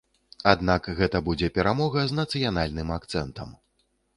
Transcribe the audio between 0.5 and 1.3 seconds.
Аднак гэта